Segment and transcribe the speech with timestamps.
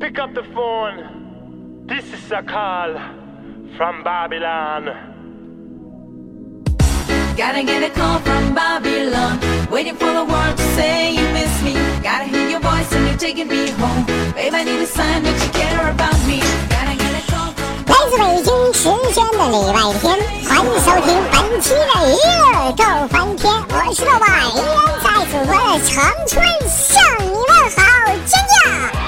[0.00, 1.86] Pick up the phone.
[1.86, 2.94] This is a call
[3.76, 4.90] from Babylon.
[7.36, 9.38] Gotta get a call from Babylon.
[9.70, 11.74] Waiting for the world to say you miss me.
[12.02, 14.04] Gotta hear your voice and you're taking me home.
[14.34, 16.40] Babe, I need a sign that you care about me.
[16.68, 20.04] Gotta get a call from 来自北京时间的礼拜天，
[20.48, 24.72] 欢迎收听本期的热够翻天，我是豆瓣，依然
[25.02, 25.94] 在祖国的长
[26.26, 26.34] 春
[26.68, 26.76] 向
[27.20, 27.36] 你们
[27.76, 27.78] 好，
[28.24, 28.99] 尖叫！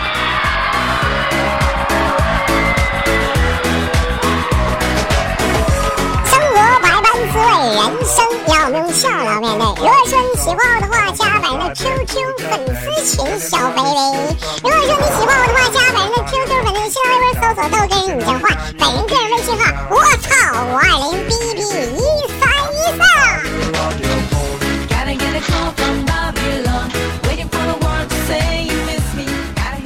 [7.64, 8.16] 人生
[8.48, 9.66] 要用笑来面对。
[9.66, 13.88] 如果说你喜欢我的话，加本人的 QQ 粉丝群小飞飞。
[14.62, 18.44] 如果说你喜欢我的话，加本人的 QQ 粉丝新浪微博搜索豆哥你真坏，
[18.78, 20.28] 本人个人微信号我操
[20.66, 22.02] 五二零 B B 一
[22.40, 22.42] 三
[22.74, 23.02] 一三。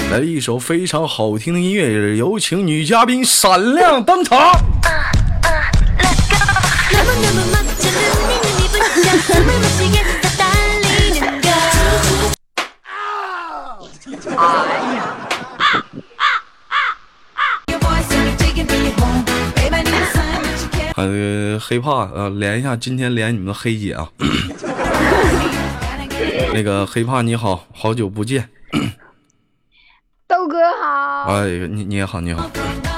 [0.10, 4.52] 来一首非常好听的音乐，有请女嘉宾闪亮登场。
[20.98, 24.10] 呃，黑怕呃，连一下，今天连你们的黑姐啊
[26.54, 28.50] 那个黑怕你好，好久不见。
[30.28, 32.50] 豆哥好，哎，你你也好，你好。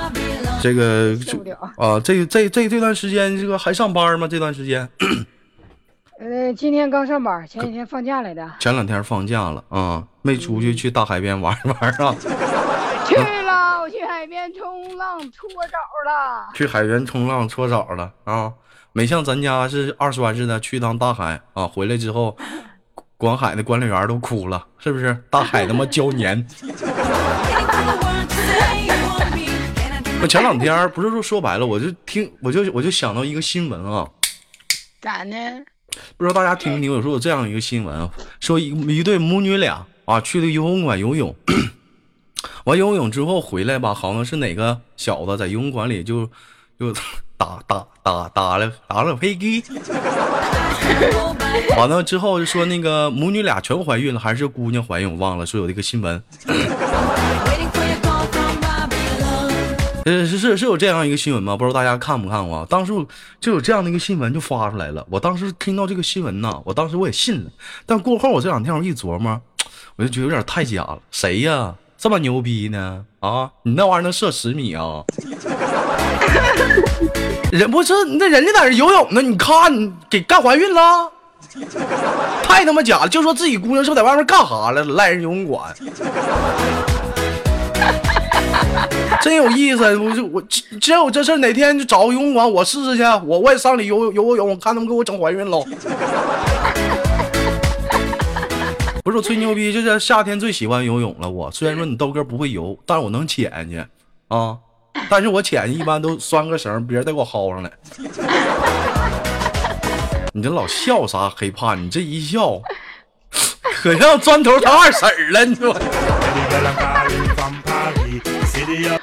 [0.63, 1.13] 这个。
[1.77, 4.25] 啊，这这这这段时间这个还上班吗？
[4.27, 4.87] 这段时间
[6.19, 12.15] 呃，今天刚上班，前几天放假来的，前两天放假了啊，没出去去大海边玩一玩啊？
[13.05, 13.48] 去了，
[13.81, 16.49] 我去海边冲浪搓澡了。
[16.53, 18.51] 去海边冲浪搓澡了啊？
[18.91, 22.35] 没像咱家是二栓似的去趟大海啊，回来之后，
[23.15, 25.17] 广海的管理员都哭了，是不是？
[25.29, 26.45] 大海他妈胶粘。
[30.21, 34.05] 那前两天不是说说白了，我就听我就我就想到一个新闻啊，
[34.99, 35.35] 咋呢？
[36.17, 36.91] 不知道大家听没听？
[36.91, 38.09] 有时候有这样一个新闻啊，
[38.41, 38.67] 说一
[38.97, 41.33] 一对母女俩啊去的游泳馆游泳，
[42.65, 46.29] 完游泳之后回来吧，好像是哪个小子在游泳馆里就
[46.79, 46.93] 就
[47.37, 49.63] 打打打打了打了飞机，
[51.77, 56.21] 完了之后就说那个母女俩全怀孕了，还是姑娘怀孕，我忘了，说有这个新闻，
[60.05, 61.55] 呃是是是有这样一个新闻吗？
[61.57, 62.67] 不知道大家看不看过啊？
[62.69, 62.93] 当时
[63.39, 67.51] 就有这样的一个新闻就发出来了，我当时听到这个新闻呐，我当时我也信了，
[67.85, 69.39] 但过后我这两天我一琢磨，
[69.97, 71.75] 我就觉得有点太假了，谁呀？
[72.01, 73.03] 这么牛逼呢？
[73.19, 75.03] 啊，你那玩意儿能射十米啊？
[77.51, 81.11] 人不是那人家在这游泳呢，你看你给干怀孕了，
[82.41, 83.09] 太他妈假了！
[83.09, 85.75] 就说自己姑娘是不是在外面干啥了，赖人游泳馆。
[89.21, 90.41] 真有意思，我就我
[90.79, 95.65] 真有这事，哪天就找个游泳馆，我试试去，我我也上里游游个泳，我看他们给我整怀孕喽。
[99.09, 101.27] 不是我吹牛逼，就是夏天最喜欢游泳了。
[101.27, 103.83] 我虽然说你豆哥不会游，但是我能潜下去
[104.27, 104.55] 啊。
[105.09, 107.71] 但是我潜一般都拴个绳，别人再给我薅上来。
[110.31, 111.27] 你这老笑啥？
[111.27, 112.61] 黑怕你这一笑，
[113.81, 115.73] 可像砖头他二婶了，你说。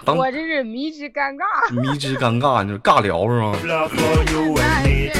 [0.04, 1.42] 当我这是迷之尴尬。
[1.72, 3.56] 迷之尴尬，你说尬聊是吗？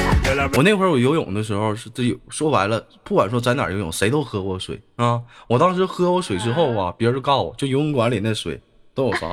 [0.55, 5.21] 我那会儿我游泳的时候是这说白了，不管说在哪儿游泳，谁都喝过水啊。
[5.47, 8.61] 我当时喝过水之后啊，别人就告诉我，就游泳馆里那水
[8.93, 9.27] 都有啥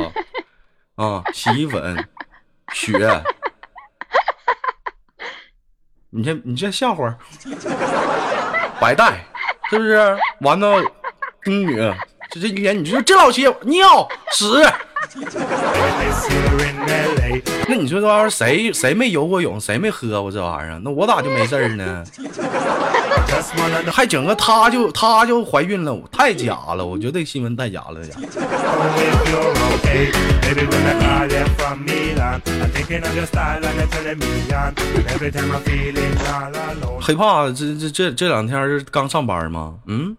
[0.97, 1.23] 啊？
[1.33, 1.97] 洗衣粉、
[2.73, 2.93] 血。
[6.11, 7.19] 你先你先笑会儿，
[8.81, 9.25] 白带
[9.69, 10.17] 是不是？
[10.43, 10.81] 完了，
[11.43, 11.77] 丁女，
[12.31, 14.47] 这这一天你说这老些尿屎。
[17.67, 20.81] 那你说这玩意儿谁谁没游过泳，谁没喝过这玩意儿？
[20.83, 22.05] 那我咋就没事儿呢？
[23.91, 26.85] 还整个她就她就怀孕了，太假了！
[26.85, 28.19] 我觉得这新闻太假了，假。
[37.01, 39.75] 黑怕这这这这两天是刚上班吗？
[39.87, 40.17] 嗯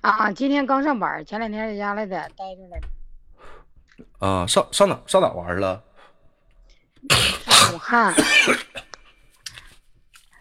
[0.00, 2.86] 啊，今天刚上班，前两天在家来的，待着来的。
[4.18, 5.82] 啊，上上哪上哪玩了？
[7.46, 8.14] 上武汉，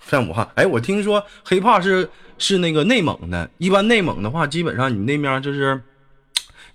[0.07, 0.50] 在武汉。
[0.56, 5.81] 哎，我听说黑怕是是那个内蒙的，一般内蒙的话，基本上你那边就是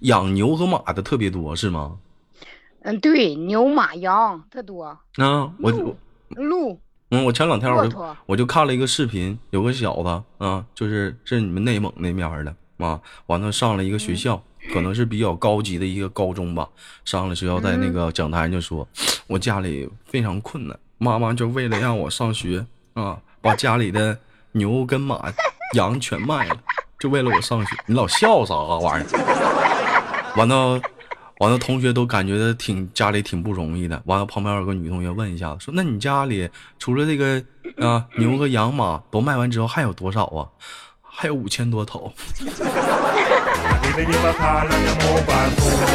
[0.01, 1.99] 养牛和马的特别多，是吗？
[2.83, 5.97] 嗯，对，牛马羊特多，啊，我我
[6.31, 6.81] 鹿
[7.11, 16.69] 嗯，我前两天我就我就看了一个视频，有个小子啊，就是是你们内蒙那面的啊，完了上了一个学校，可能是比较高级的一个高中吧。
[17.05, 18.87] 上了学校，在那个讲台上就说，
[19.27, 22.65] 我家里非常困难，妈妈就为了让我上学
[22.95, 24.19] 啊，把家里的
[24.53, 25.33] 牛跟马、
[25.75, 26.57] 羊全卖了，
[26.99, 27.77] 就为了我上学。
[27.87, 30.33] 你老笑啥玩意儿？
[30.37, 30.81] 完了。
[31.41, 34.03] 完了，同学都感觉挺家里挺不容易的。
[34.05, 36.47] 完了，旁边有个女同学问一下子，说：“那你家里
[36.79, 37.43] 除了这个
[37.79, 40.45] 啊牛和羊马都卖完之后，还有多少啊？
[41.01, 42.13] 还有五千多头。
[43.71, 45.87] Call on your mobile phone.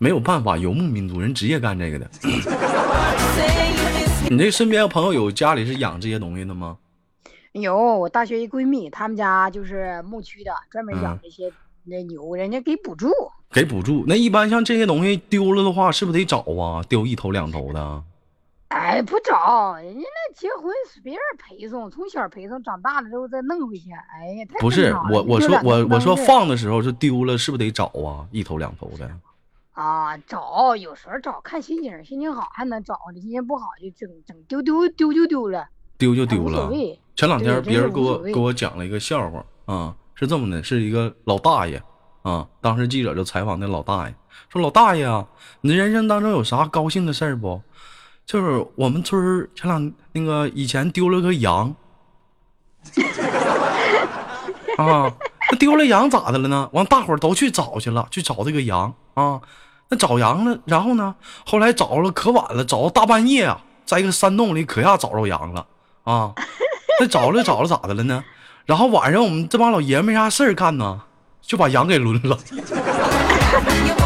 [0.00, 2.08] 没有办法，游牧民族人职业干这个的。
[4.30, 6.76] 你这身边朋友有家里是养这些东西的吗？
[7.52, 11.50] 有我大学一闺蜜，他们家就是牧区的，专门养嗯这些
[11.84, 13.08] 那牛，人家给补助。
[13.50, 14.04] 给补助。
[14.06, 16.82] 那一般像这些东西丢了的话，是不是得找啊？
[16.88, 18.02] 丢一头两头的。
[18.68, 23.90] 哎，不找，人家那结婚是别人陪送，从小陪送，长大了之后再弄回去。
[23.92, 28.26] 哎呀，太不是我，我说我我说放的时候就丢了，是不是得找啊？
[28.32, 29.08] 一头两头的。
[29.72, 36.70] 啊，找有时候找看心情，心情好还能找，心情不好就整整丢丢丢就丢了，丢就丢了。
[37.14, 41.80] 前两天别人给我给我讲了一个笑话啊，是这么的，是一个老大爷
[42.22, 44.14] 啊，当时记者就采访那老大爷，
[44.48, 45.26] 说老大爷啊，
[45.60, 47.62] 你人生当中有啥高兴的事儿不？
[48.26, 51.72] 就是我们村儿前两那个以前丢了个羊，
[54.76, 55.12] 啊，
[55.52, 56.68] 那丢了羊咋的了呢？
[56.72, 59.40] 完，大伙儿都去找去了，去找这个羊啊。
[59.88, 61.14] 那找羊了，然后呢，
[61.46, 65.64] 后来找了可晚了，找到大半夜啊，在一个山洞里可下找着羊了
[66.02, 66.34] 啊。
[66.98, 68.24] 那找了找了咋的了呢？
[68.64, 71.02] 然后晚上我们这帮老爷们没啥事儿干呢，
[71.40, 72.36] 就把羊给抡了。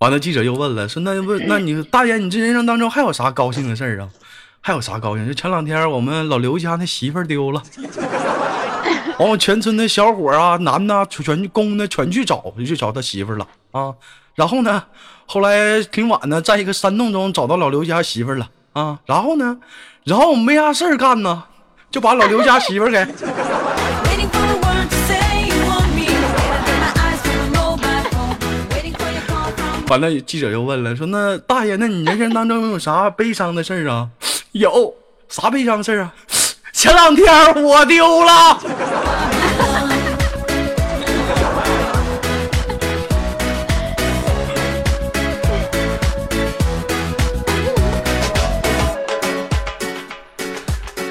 [0.00, 4.08] 完了，记者又问了，说那问那你 大爷，你这人生当中还有啥高兴的事儿啊？
[4.62, 5.26] 还有啥高兴？
[5.28, 7.62] 就前两天我们老刘家那媳妇儿丢了，
[9.20, 13.92] 完我全村的小伙儿啊，男的全全公的全去找，就去找他媳妇儿了啊。
[14.34, 14.82] 然后呢，
[15.26, 18.98] 后来挺晚的，在一个山洞中找到老刘家媳妇儿了啊。
[19.04, 19.58] 然后呢，
[20.04, 21.44] 然后我们没啥事儿干呢，
[21.90, 23.06] 就把老刘家媳妇儿给
[29.90, 34.08] 完了，记者又问了，说那大爷，那你人生当中有啥悲伤的事儿啊？
[34.52, 34.94] 有
[35.28, 36.14] 啥悲伤的事儿啊？
[36.72, 38.60] 前两天我丢了。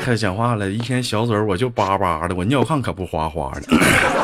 [0.02, 4.19] 开始讲话了，一天小嘴我就叭叭的，我尿炕可不哗哗的。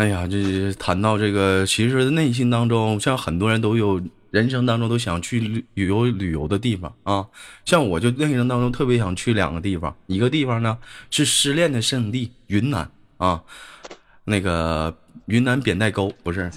[0.00, 4.00] 哎呀，这谈到这个，其实内心当中，像很多人都有
[4.30, 7.26] 人生当中都想去旅旅游旅游的地方啊。
[7.66, 10.78] 像我就内心当中特别想去两个地方，一个地方呢
[11.10, 13.42] 是失恋的圣地云南啊，
[14.24, 16.50] 那个云南扁担沟不是，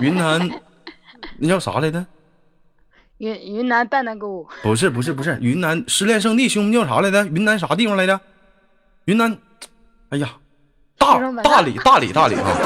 [0.00, 0.40] 云南
[1.36, 2.06] 那叫啥来着？
[3.18, 7.26] 云云南蛋蛋沟，不是不是不是，云南失恋圣地，兄弟叫啥来着？
[7.26, 8.18] 云南啥地方来着？
[9.04, 9.36] 云南，
[10.08, 10.34] 哎呀，
[11.04, 12.48] 大大理大理大理啊！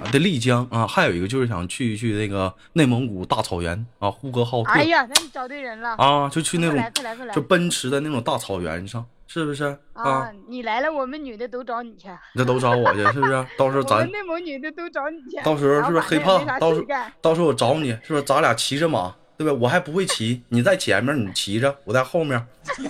[0.00, 10.30] 啊，的丽江啊，还有一个就是想去一去那个内蒙古大草原啊，呼和浩特哎呀，那你找对人了啊，就去那种快来快来就奔驰的那种大草原上，是不是啊啊！？
[10.48, 13.44] 你来了，我们女的都找你去，那都找我去，是不是？
[13.58, 15.42] 到时候 我咱们内蒙女的都找你去。
[15.42, 16.46] 到时候是不是黑胖？
[16.60, 16.86] 到时候
[17.20, 18.22] 到时候我找你，是不是？
[18.22, 19.58] 咱俩骑着马，对不对？
[19.60, 22.46] 我还不会骑，你在前面，你骑着，我在后面，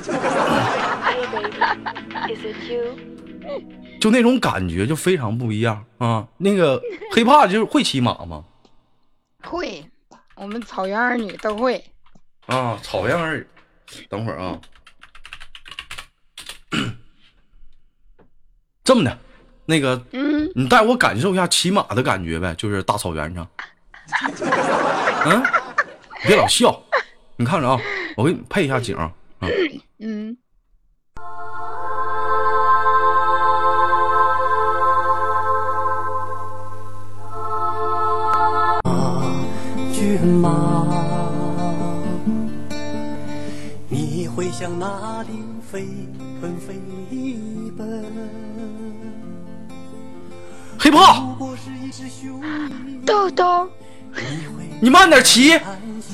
[4.00, 6.26] 就那种感觉就非常不一样啊。
[6.38, 8.44] 那个黑怕就是会骑马吗？
[9.44, 9.84] 会，
[10.34, 11.84] 我们草原儿女都会。
[12.46, 13.46] 啊，草原儿，
[14.08, 14.60] 等会儿啊。
[18.82, 19.18] 这么的，
[19.66, 23.48] 那个嗯，你带我感受一下骑马的感觉呗，就是大草原上。
[25.24, 25.40] 嗯，
[26.22, 26.82] 你别老笑，
[27.36, 27.78] 你看着啊，
[28.16, 29.12] 我给你配一下景啊。
[30.00, 30.36] 嗯，
[40.32, 40.86] 骏马，
[43.90, 45.86] 你会向哪里飞
[46.40, 46.80] 奔飞
[47.76, 48.02] 奔？
[50.78, 52.40] 黑怕，如果是一只雄
[52.86, 53.68] 鹰，豆豆，
[54.80, 55.60] 你慢点骑，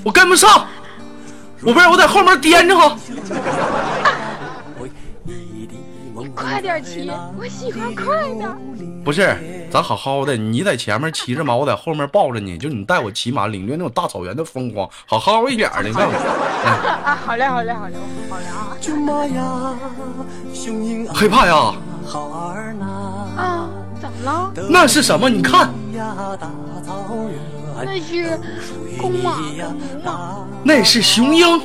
[0.03, 0.67] 我跟不上。
[1.63, 2.99] 我不是，我在后面颠着哈。
[6.19, 7.09] 你快点骑，
[7.39, 8.59] 我喜欢快的。
[9.05, 15.93] 不是，咱好好的，你在前面骑着马，我在后面抱着你，就你带我骑马，领略那种大草原的风光，好好一点的，你。
[15.95, 17.95] 啊，好嘞，好嘞，好嘞，
[18.31, 18.73] 好嘞啊！
[18.81, 19.75] 骏马呀，
[20.55, 21.75] 雄鹰啊，黑怕呀，
[23.37, 23.69] 啊，
[24.01, 24.51] 怎么了？
[24.71, 25.29] 那是什么？
[25.29, 25.71] 你看，
[27.85, 28.41] 那是
[28.99, 29.39] 公马，
[30.65, 31.61] 那是雄鹰。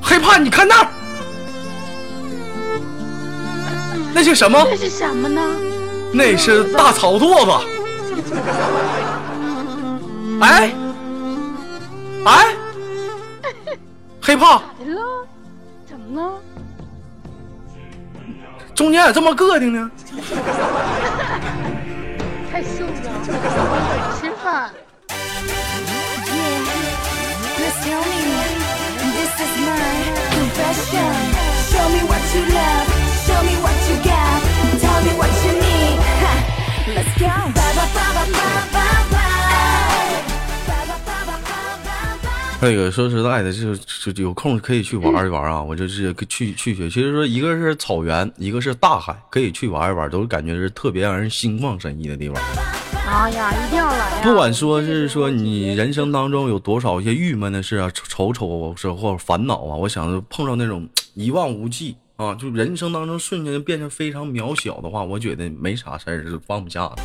[0.00, 0.88] 害怕，你看那儿，
[4.14, 4.66] 那是什么？
[4.70, 5.40] 那是什么呢？
[6.12, 7.50] 那是大草垛子。
[10.40, 10.72] 哎，
[12.24, 12.54] 哎，
[14.20, 15.00] 黑胖，咋的了？
[15.88, 16.32] 怎么了？
[18.74, 19.90] 中间咋这么膈应呢？
[22.50, 22.92] 太瘦了，
[24.20, 24.70] 吃饭。
[31.72, 32.88] Show me what you love,
[33.24, 33.71] show me what
[42.64, 43.74] 那个说实在的，就
[44.12, 45.60] 就有空可以去玩一玩啊！
[45.60, 52.40] 我就是去去去，其实说一个是草原，一个是大海，可以去玩一玩，都感觉是特别让人心旷神怡的地方。
[53.04, 54.20] 哎呀，一定要来呀！
[54.22, 67.02] 不管说是说你人生当中有多少一些郁闷的事啊、愁愁是或者烦恼啊，我想碰上那种一望无际啊就人生当中瞬间就变成非常渺小的话我觉得没啥事儿是放不下的。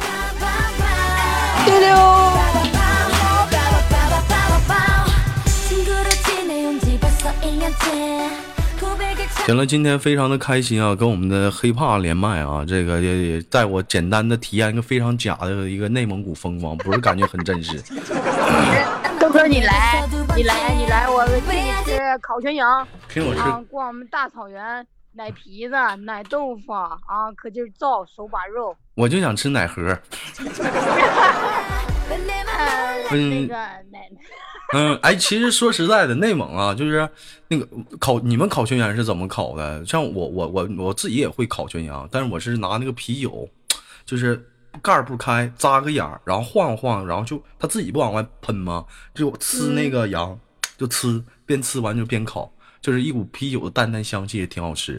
[9.45, 17.81] 行了今天非常的开心啊跟我们的黑怕连麦啊这个也也带我简单的体验一个非常假的一个内蒙古风光不是感觉很真实。
[19.17, 20.05] 哥哥你来
[20.35, 24.85] 你来你来我请你吃烤全羊给我吃逛我们大草原
[25.17, 29.81] 奶皮子、奶豆腐啊，可劲儿造手把肉，我就想吃奶盒。
[29.81, 29.97] 呃，
[33.09, 33.55] 嗯那个
[33.91, 34.07] 奶
[34.73, 37.09] 嗯，哎，其实说实在的，内蒙啊，就是
[37.47, 37.67] 那个
[37.99, 39.83] 烤，你们烤全羊是怎么烤的？
[39.87, 43.49] 像我，我，我，我自己也会烤全羊，但是我是拿那个啤酒，
[44.05, 44.47] 就是
[44.83, 48.85] 盖儿不开，扎个眼儿，然后晃晃，然后就它自己不往外喷吗？
[49.15, 50.39] 就呲那个羊，
[50.77, 52.51] 就呲，边呲完就边烤，
[52.87, 54.95] 就是一股啤酒的淡淡香气，也挺好吃。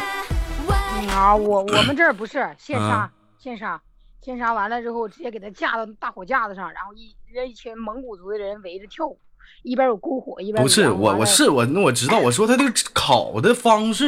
[1.00, 3.80] 嗯啊，我我们这儿不是 现杀嗯，现杀，
[4.20, 9.18] 现杀完了之后，直接给它架到大火架子上，然后一人一群蒙古族的人围着跳舞，
[9.62, 12.18] 一边有篝火，一边不是我，我是我，那我知道。
[12.18, 14.06] 我说它这个烤的方式，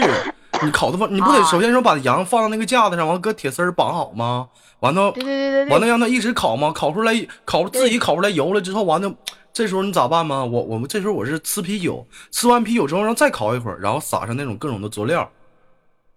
[0.62, 4.50] 你烤的方，你不得啊首先说把羊放到那个架子上，完搁铁丝绑好吗？
[4.80, 6.70] 完了，对对对对对，完了让它一直烤吗？
[6.70, 7.14] 烤出来，
[7.46, 9.10] 烤自己烤出来油了之后，完了，
[9.52, 10.44] 这时候你咋办吗？
[10.44, 15.28] 我我们这时候我是吃啤酒，吃完啤酒之后，然后再烤一会儿，然后撒上那种各种的佐料，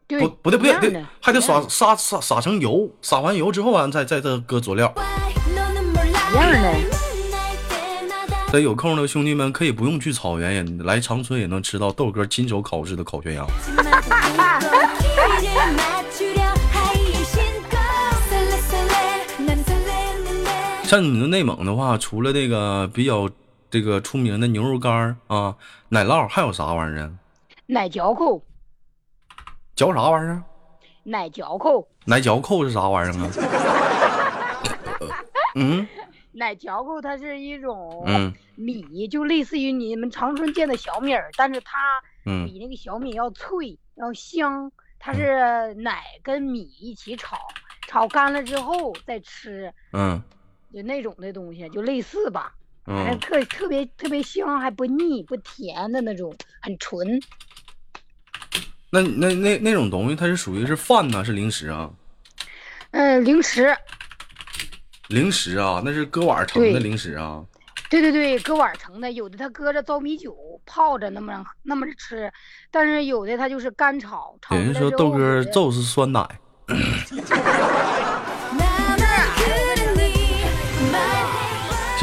[0.07, 4.93] 不不对不对，还得撒撒撒撒成油，撒完油之后完再再再搁佐料，
[6.31, 6.85] 一样嘞。
[8.51, 13.45] 咱有空的兄弟们可以不用去草原，也来长春也能吃到豆哥亲手烤制的烤全羊。
[20.93, 23.27] 像你们内蒙的话，除了这个比较
[23.71, 25.57] 这个出名的牛肉干儿啊、
[25.89, 27.11] 奶酪，还有啥玩意儿啊？
[27.65, 28.39] 奶嚼扣，
[29.75, 30.45] 嚼啥玩意儿啊？
[31.01, 33.31] 奶嚼扣，奶嚼扣是啥玩意儿啊？
[35.57, 35.87] 嗯
[36.31, 41.79] 奶嚼扣它是一种嗯米，就类似于你们长春见的小米儿，但是它
[42.27, 44.71] 嗯比那个小米要脆，要香。
[44.99, 47.35] 它是奶跟米一起炒，
[47.87, 50.21] 炒干了之后再吃，嗯
[50.73, 52.53] 就那种的东西，就类似吧。
[52.85, 57.21] 反正嗯，特特别特别香，还不腻不甜的那种，很纯。
[58.89, 61.89] 那那那那种东西，它是属于是饭呢，是零食啊？
[62.91, 63.75] 嗯，零食，
[65.07, 67.43] 零食啊，那是搁碗儿盛的零食啊。
[67.89, 72.31] 对对对，搁碗儿盛的，有的它搁着糟米酒泡着那么那么着吃，
[72.69, 76.21] 但是有的它就是干炒，炒有人说豆哥就 是酸奶，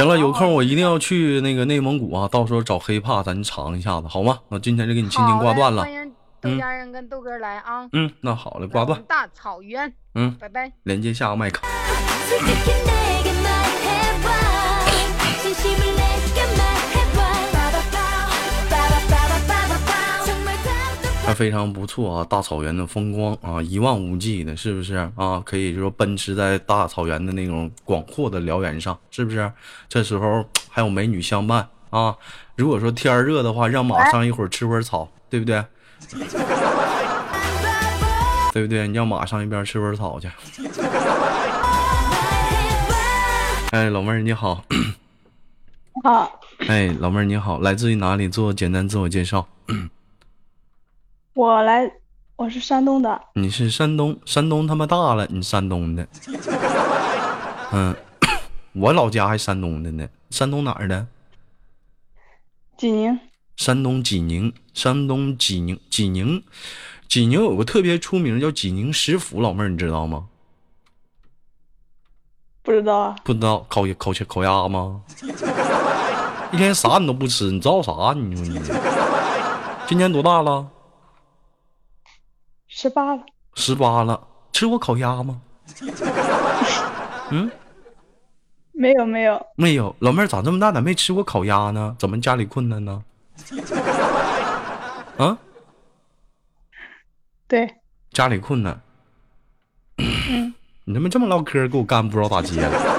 [0.00, 4.38] 行了，有空我一定要去那个内蒙古啊，到时候找黑怕咱尝一下子，好吗？
[4.48, 5.92] 那今天就给你轻轻挂断了欢。
[5.92, 7.86] 迎家人跟豆哥来啊！
[7.92, 8.98] 嗯，那好了，挂断。
[9.06, 10.72] 大草原，嗯，拜拜。
[10.84, 11.60] 连接下个麦克。
[21.34, 25.42] 非常不错啊，大草原的风光啊，一望无际的，是不是啊？
[25.44, 29.50] 可以说奔驰在大草原的那种广阔的辽原上，是不是？
[29.88, 32.14] 这时候还有美女相伴啊。
[32.56, 35.64] 如果说天热的话，让马上一会儿吃会儿草，对不对？
[38.52, 38.88] 对不对？
[38.88, 40.28] 你让马上一边吃会儿草去。
[43.70, 44.64] 哎，老妹儿你好。
[46.02, 48.28] 好，哎，老妹儿你好，来自于哪里？
[48.28, 49.46] 做简单自我介绍。
[51.34, 51.90] 我来，
[52.34, 56.06] 我是山东的，你是山东，山东他妈大了，你山东的。
[57.72, 57.94] 嗯，
[58.72, 61.06] 我老家还山东的呢，山东哪儿的？
[62.76, 63.18] 济宁。
[63.56, 66.42] 山东济宁，山东济宁，济宁，
[67.08, 70.26] 济宁有个特别出名叫济宁食府，老妹儿你知道吗？
[72.62, 75.02] 不知道啊，不知道烤烤烤烤鸭吗？
[76.52, 78.12] 一天啥你都不吃，你知道啥？
[78.14, 78.60] 你说你
[79.86, 80.66] 今年多大了？
[82.72, 83.22] 十八了。
[83.56, 85.42] 十八了，吃过烤鸭吗？
[87.32, 87.50] 嗯，
[88.72, 89.94] 没有没有没有。
[89.98, 91.96] 老妹儿长这么大咋没吃过烤鸭呢？
[91.98, 93.02] 怎么家里困难呢？
[95.18, 95.36] 啊？
[97.48, 97.68] 对。
[98.12, 98.80] 家里困难。
[100.84, 102.98] 你他妈这么唠嗑给我干，不知道咋接了。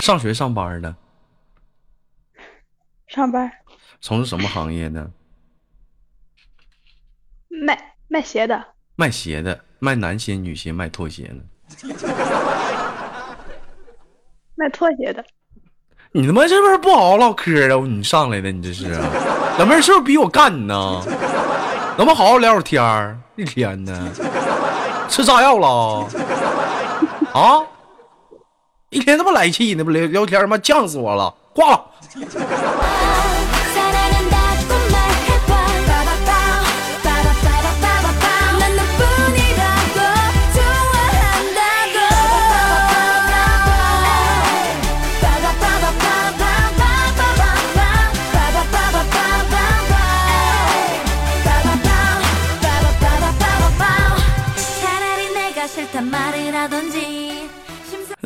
[0.00, 0.94] 上学上班的，
[3.08, 3.50] 上班，
[4.00, 5.10] 从事什么行业呢？
[7.60, 8.64] 卖卖鞋的，
[8.96, 11.36] 卖鞋的，卖男鞋、女鞋，卖拖鞋的。
[14.54, 15.24] 卖拖鞋的，
[16.12, 17.76] 你他妈是不是不好好唠嗑啊？
[17.86, 19.06] 你上来的，你这是啊？
[19.58, 21.02] 老妹儿是不是逼我干你呢？
[21.96, 23.18] 能不能好好聊会儿天儿？
[23.36, 24.10] 一天呢，
[25.08, 26.08] 吃炸药了？
[27.34, 27.60] 啊？
[28.90, 31.84] 一天他妈来气呢，不聊聊天他妈犟死我了，挂了。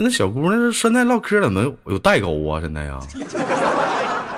[0.06, 2.60] 那小姑娘现在唠嗑怎么有,有代沟啊？
[2.60, 3.00] 现在呀，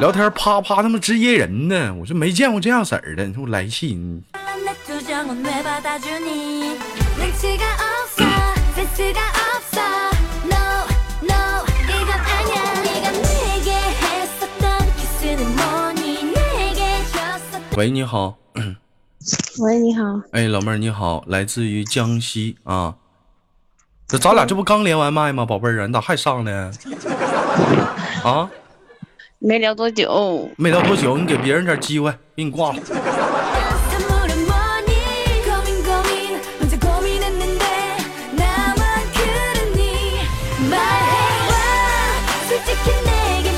[0.00, 4.22] 聊天啪啪他妈直接人呢，我就没见过这样式儿的，你说我来气你。
[17.76, 18.38] 喂，你好。
[19.59, 20.02] 喂，你好。
[20.33, 22.94] 哎，老妹儿，你好，来自于江西啊。
[24.11, 26.73] 这咱俩这不刚连完麦吗，宝贝儿啊，你咋还上呢？
[28.25, 28.49] 啊？
[29.38, 30.49] 没聊多久。
[30.57, 32.79] 没聊多久，你给别人点机会，给你挂了。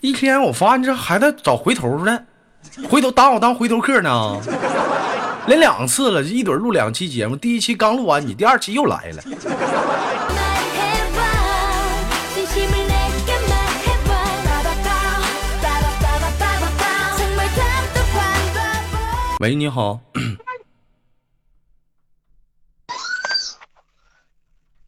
[0.03, 2.19] 一天，我发现这还在找回头呢，
[2.89, 4.41] 回头打我当回头客呢，
[5.47, 9.23] 连两次了，一准录两期节目，第一期刚录完你，第二期又来了。
[19.41, 19.99] 喂，你好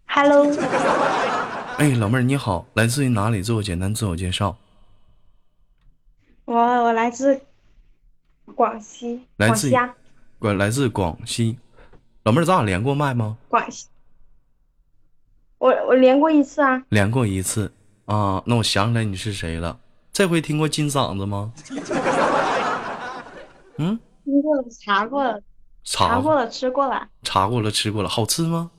[0.07, 0.47] ，，Hello，
[1.79, 3.43] 哎，老妹儿你好，来自于哪里？
[3.43, 4.59] 自我简单自我介绍。
[6.45, 7.41] 我我来自
[8.55, 9.73] 广西，来自
[10.39, 11.59] 广来自广西，
[12.25, 13.39] 老妹儿，咱俩连过麦吗？
[13.49, 13.89] 广西。
[15.57, 17.73] 我我连过一次啊，连过一次
[18.05, 19.81] 啊，那我想起来你是谁了。
[20.13, 21.55] 这回听过金嗓子吗？
[23.79, 23.99] 嗯，
[24.33, 25.43] 听过了，查过了，
[25.85, 28.71] 查查过了，吃过了，查过了，吃过了，好吃吗？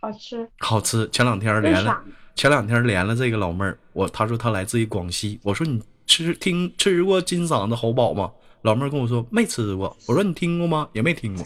[0.00, 0.48] 好吃。
[0.60, 1.06] 好吃。
[1.10, 2.02] 前两天连了，
[2.34, 8.32] 前两天连了这个老妹儿，我她说她来自于广西，我说你吃听吃过金嗓子喉宝吗？
[8.62, 10.88] 老妹儿跟我说没吃过，我说你听过吗？
[10.94, 11.44] 也没听过，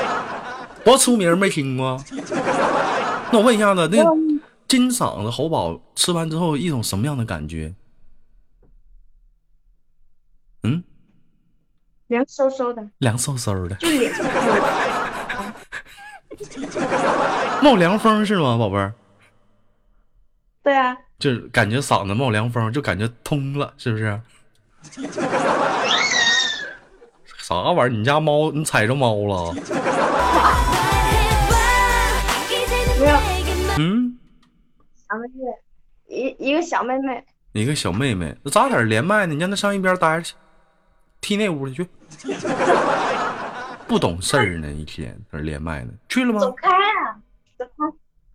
[0.84, 1.98] 多出名没听过。
[3.32, 4.04] 那我问一下子，那
[4.66, 7.74] 金嗓子喉宝吃完之后一种什么样的感觉？
[10.64, 10.82] 嗯，
[12.08, 12.86] 凉飕飕的。
[12.98, 13.76] 凉飕飕的。
[13.76, 13.88] 就
[17.62, 18.92] 冒凉风是吗宝贝儿？
[20.62, 20.96] 对啊。
[21.18, 24.20] 就是感觉嗓子冒凉风就感觉通了是不是？
[27.38, 27.88] 啥玩意儿？
[27.88, 29.54] 你家猫你踩着猫了？
[33.78, 34.18] 嗯？
[35.08, 35.32] 三个月
[36.08, 37.24] 一一个小妹妹。
[37.52, 38.36] 一个小妹妹。
[38.42, 40.22] 那咱俩连麦呢你让她上一边待着。
[40.22, 40.34] 去
[41.20, 41.88] 踢那屋里去。
[43.88, 46.40] 不懂事儿呢，一天在这连麦呢，去了吗？
[46.40, 47.16] 走开啊，
[47.58, 47.72] 走开。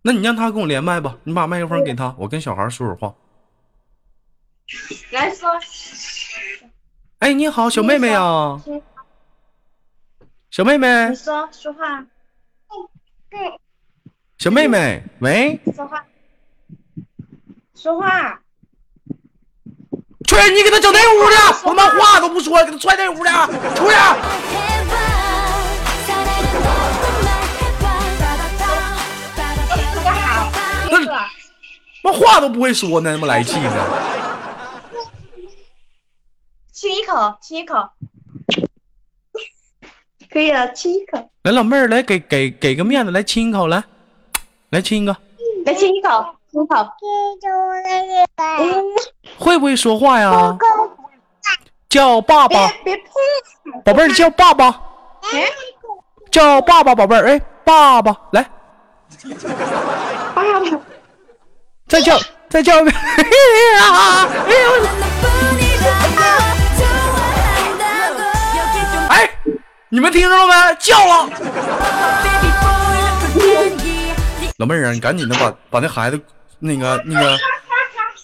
[0.02, 3.14] 那你让他跟我连麦吧，你把麦克风给他，我跟小孩说会儿话。
[5.12, 5.48] 来说，
[7.20, 8.60] 哎，你好，小妹妹啊，
[10.50, 11.10] 小妹妹。
[11.10, 12.04] 你，说说话，
[14.38, 16.04] 小妹妹，喂，说话，
[17.74, 18.42] 说话，
[20.26, 21.36] 去你给他整那屋去，
[21.68, 23.30] 我他妈话都不说，给他踹那屋去，
[23.74, 23.96] 出去。
[30.90, 30.98] 那
[32.02, 33.72] 妈话都不会说呢，那么来气呢？
[36.72, 37.76] 亲一口，亲一口，
[40.30, 43.82] 可以了，亲一口，来，老妹儿，来给给给个面子，来亲一口，来，
[44.70, 45.16] 来亲一个。
[45.64, 46.33] 来亲一口，
[49.38, 50.56] 会不会说话呀？
[51.88, 52.68] 叫爸爸，
[53.84, 54.66] 宝贝儿叫爸爸，
[55.32, 55.46] 哎，
[56.30, 58.42] 叫爸爸，宝贝儿，哎，爸爸，来，
[60.34, 60.80] 爸爸，
[61.86, 62.80] 再叫，再叫。
[62.80, 62.94] 一遍。
[63.16, 63.22] 哎
[64.62, 64.70] 呦，
[69.08, 69.30] 哎，
[69.88, 70.52] 你们听着了没？
[70.80, 71.28] 叫了。
[74.58, 76.20] 老妹儿啊，你赶紧的把把那孩子
[76.64, 77.36] 那个那个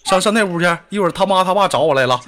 [0.07, 2.19] 上上那屋去，一会儿他妈他爸找我来了。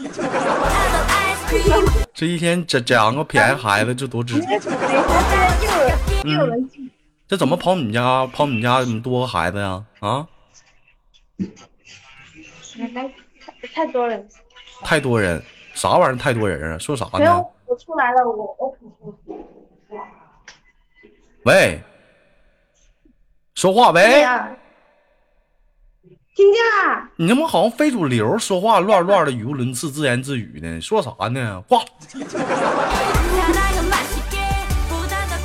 [2.12, 4.34] 这一天捡捡个便宜孩子，就多值。
[6.24, 6.68] 嗯，
[7.26, 8.26] 这怎么跑你家？
[8.26, 9.82] 跑你家怎么多个孩子呀？
[10.00, 10.28] 啊，
[13.74, 14.28] 太多人，
[14.82, 16.14] 太多人，啥玩意儿？
[16.18, 16.78] 太多人啊？
[16.78, 19.14] 说啥呢没有？，我出来了，我我我
[21.44, 21.80] 喂，
[23.54, 24.54] 说话喂，呀，
[26.34, 27.08] 听见了？
[27.16, 31.62] 你他妈好像非主流，说话乱乱的，语无伦次，自言自语呢，说啥呢？
[31.68, 31.82] 挂。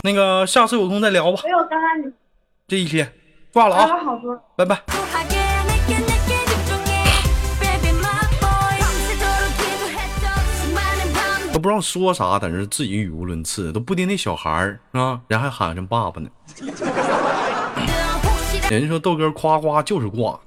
[0.04, 2.12] 那个下次有空再聊吧，没有，刚刚你
[2.68, 3.12] 这一天
[3.52, 4.40] 挂了啊，好多。
[4.56, 4.82] 拜拜。
[11.52, 16.30] 都不知道说啥，在那自己语无伦次，都不定那小孩儿啊，人还喊上爸爸呢。
[18.70, 20.40] 人家说豆哥夸夸就是挂，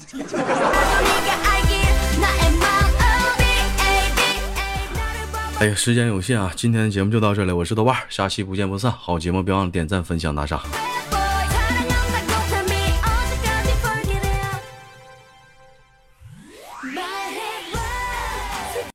[5.60, 8.90] 哎呀，时间有限啊，今天的节目就到这里，我是豆瓣，下期不见不散。
[8.90, 10.58] 好节目别忘了点赞、分享、打赏。